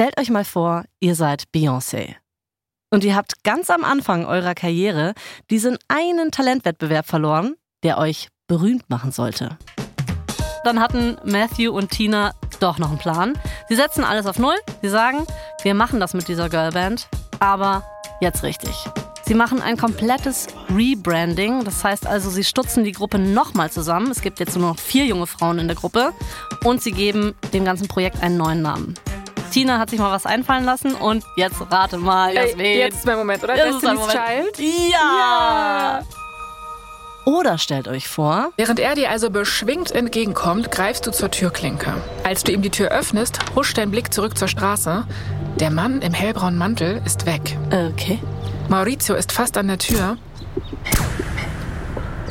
[0.00, 2.14] Stellt euch mal vor, ihr seid Beyoncé.
[2.90, 5.12] Und ihr habt ganz am Anfang eurer Karriere
[5.50, 9.58] diesen einen Talentwettbewerb verloren, der euch berühmt machen sollte.
[10.64, 13.38] Dann hatten Matthew und Tina doch noch einen Plan.
[13.68, 14.56] Sie setzen alles auf Null.
[14.80, 15.26] Sie sagen,
[15.64, 17.06] wir machen das mit dieser Girlband,
[17.38, 17.84] aber
[18.22, 18.72] jetzt richtig.
[19.26, 21.62] Sie machen ein komplettes Rebranding.
[21.64, 24.10] Das heißt also, sie stutzen die Gruppe nochmal zusammen.
[24.10, 26.14] Es gibt jetzt nur noch vier junge Frauen in der Gruppe.
[26.64, 28.94] Und sie geben dem ganzen Projekt einen neuen Namen.
[29.50, 32.64] Tina hat sich mal was einfallen lassen und jetzt rate mal, Jasmin.
[32.64, 33.56] Ey, jetzt ist mein Moment, oder?
[33.56, 34.58] Jetzt Destiny's Child?
[34.58, 36.00] Ja.
[36.00, 36.02] ja.
[37.24, 41.94] Oder stellt euch vor, während er dir also beschwingt entgegenkommt, greifst du zur Türklinke.
[42.24, 45.04] Als du ihm die Tür öffnest, huscht dein Blick zurück zur Straße.
[45.60, 47.56] Der Mann im hellbraunen Mantel ist weg.
[47.66, 48.18] Okay.
[48.68, 50.16] Maurizio ist fast an der Tür.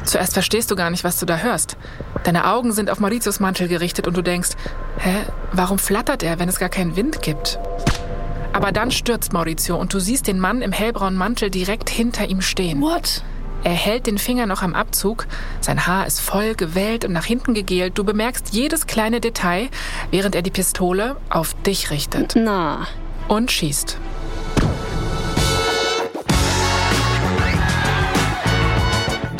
[0.03, 1.77] Zuerst verstehst du gar nicht, was du da hörst.
[2.23, 4.51] Deine Augen sind auf Mauritius Mantel gerichtet und du denkst,
[4.99, 5.13] hä,
[5.51, 7.59] warum flattert er, wenn es gar keinen Wind gibt?
[8.53, 12.41] Aber dann stürzt Maurizio und du siehst den Mann im hellbraunen Mantel direkt hinter ihm
[12.41, 12.81] stehen.
[12.81, 13.23] What?
[13.63, 15.27] Er hält den Finger noch am Abzug,
[15.59, 17.97] sein Haar ist voll gewellt und nach hinten gegelt.
[17.97, 19.69] Du bemerkst jedes kleine Detail,
[20.11, 22.35] während er die Pistole auf dich richtet.
[22.35, 22.87] Na.
[23.27, 23.97] Und schießt.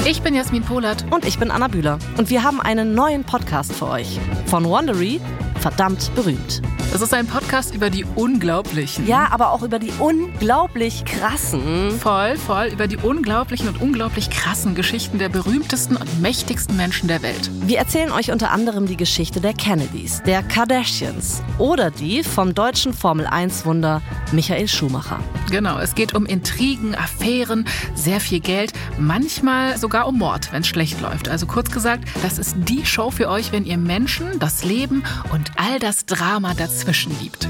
[0.10, 1.06] Ich bin Jasmin Polat.
[1.12, 2.00] Und ich bin Anna Bühler.
[2.18, 4.20] Und wir haben einen neuen Podcast für euch.
[4.48, 5.22] Von Wondery,
[5.60, 6.64] verdammt berühmt.
[6.92, 9.06] Das ist ein Podcast über die unglaublichen.
[9.06, 11.92] Ja, aber auch über die unglaublich krassen.
[11.92, 17.22] Voll, voll, über die unglaublichen und unglaublich krassen Geschichten der berühmtesten und mächtigsten Menschen der
[17.22, 17.52] Welt.
[17.62, 22.94] Wir erzählen euch unter anderem die Geschichte der Kennedys, der Kardashians oder die vom deutschen
[22.94, 24.02] Formel-1-Wunder
[24.32, 25.20] Michael Schumacher.
[25.52, 30.68] Genau, es geht um Intrigen, Affären, sehr viel Geld, manchmal sogar um Mord, wenn es
[30.68, 31.30] schlecht läuft.
[31.30, 35.52] Also kurz gesagt, das ist die Show für euch, wenn ihr Menschen, das Leben und
[35.56, 37.48] all das Drama dazu dazwischen liebt.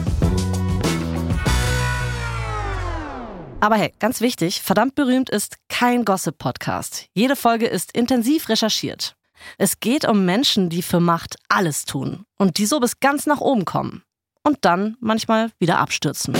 [3.59, 7.05] Aber hey, ganz wichtig, verdammt berühmt ist kein Gossip-Podcast.
[7.13, 9.15] Jede Folge ist intensiv recherchiert.
[9.59, 13.39] Es geht um Menschen, die für Macht alles tun und die so bis ganz nach
[13.39, 14.01] oben kommen
[14.43, 16.35] und dann manchmal wieder abstürzen.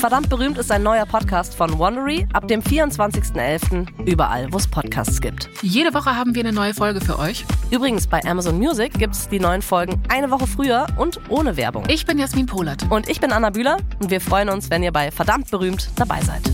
[0.00, 3.86] Verdammt berühmt ist ein neuer Podcast von Wondery ab dem 24.11.
[4.06, 5.50] überall, wo es Podcasts gibt.
[5.60, 7.44] Jede Woche haben wir eine neue Folge für euch.
[7.70, 11.84] Übrigens, bei Amazon Music gibt es die neuen Folgen eine Woche früher und ohne Werbung.
[11.88, 12.90] Ich bin Jasmin Polat.
[12.90, 16.22] Und ich bin Anna Bühler und wir freuen uns, wenn ihr bei Verdammt berühmt dabei
[16.22, 16.50] seid.